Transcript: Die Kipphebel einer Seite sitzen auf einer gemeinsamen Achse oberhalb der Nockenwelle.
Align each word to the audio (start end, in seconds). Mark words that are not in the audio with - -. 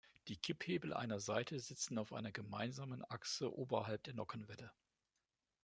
Die 0.29 0.35
Kipphebel 0.35 0.93
einer 0.95 1.19
Seite 1.19 1.59
sitzen 1.59 1.99
auf 1.99 2.11
einer 2.11 2.31
gemeinsamen 2.31 3.05
Achse 3.07 3.55
oberhalb 3.55 4.03
der 4.05 4.15
Nockenwelle. 4.15 4.71